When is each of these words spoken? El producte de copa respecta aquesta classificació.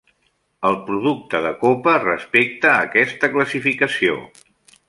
El 0.69 0.77
producte 0.87 1.41
de 1.47 1.51
copa 1.59 1.95
respecta 2.05 2.75
aquesta 2.89 3.33
classificació. 3.37 4.21